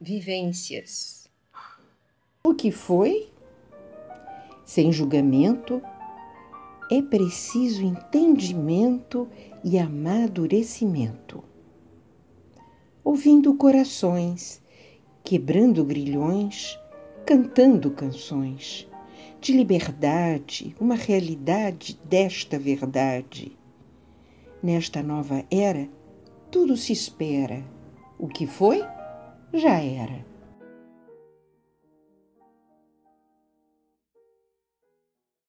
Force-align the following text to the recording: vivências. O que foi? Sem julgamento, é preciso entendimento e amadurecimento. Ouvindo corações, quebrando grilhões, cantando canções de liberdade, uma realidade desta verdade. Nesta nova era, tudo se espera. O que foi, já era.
vivências. 0.00 1.28
O 2.42 2.54
que 2.54 2.70
foi? 2.70 3.28
Sem 4.64 4.90
julgamento, 4.90 5.82
é 6.90 7.02
preciso 7.02 7.82
entendimento 7.82 9.28
e 9.62 9.78
amadurecimento. 9.78 11.44
Ouvindo 13.04 13.54
corações, 13.54 14.62
quebrando 15.22 15.84
grilhões, 15.84 16.78
cantando 17.26 17.90
canções 17.90 18.88
de 19.38 19.52
liberdade, 19.52 20.74
uma 20.80 20.94
realidade 20.94 21.98
desta 22.04 22.58
verdade. 22.58 23.56
Nesta 24.62 25.02
nova 25.02 25.44
era, 25.50 25.88
tudo 26.50 26.76
se 26.76 26.92
espera. 26.92 27.62
O 28.18 28.28
que 28.28 28.46
foi, 28.46 28.82
já 29.52 29.80
era. 29.82 30.29